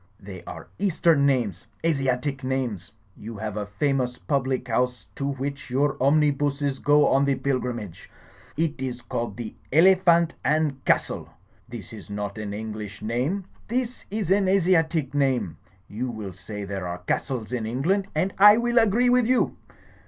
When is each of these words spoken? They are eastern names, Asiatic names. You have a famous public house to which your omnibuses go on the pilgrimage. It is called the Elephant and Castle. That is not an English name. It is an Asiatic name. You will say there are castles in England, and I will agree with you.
They 0.19 0.43
are 0.45 0.67
eastern 0.79 1.27
names, 1.27 1.67
Asiatic 1.85 2.43
names. 2.43 2.91
You 3.15 3.37
have 3.37 3.55
a 3.55 3.67
famous 3.67 4.17
public 4.17 4.67
house 4.67 5.05
to 5.13 5.27
which 5.33 5.69
your 5.69 5.95
omnibuses 6.01 6.79
go 6.79 7.05
on 7.07 7.23
the 7.25 7.35
pilgrimage. 7.35 8.09
It 8.57 8.81
is 8.81 9.03
called 9.03 9.37
the 9.37 9.53
Elephant 9.71 10.33
and 10.43 10.83
Castle. 10.85 11.29
That 11.69 11.93
is 11.93 12.09
not 12.09 12.39
an 12.39 12.51
English 12.51 13.03
name. 13.03 13.45
It 13.69 14.01
is 14.09 14.31
an 14.31 14.47
Asiatic 14.47 15.13
name. 15.13 15.57
You 15.87 16.09
will 16.09 16.33
say 16.33 16.63
there 16.63 16.87
are 16.87 17.03
castles 17.05 17.53
in 17.53 17.67
England, 17.67 18.07
and 18.15 18.33
I 18.39 18.57
will 18.57 18.79
agree 18.79 19.11
with 19.11 19.27
you. 19.27 19.55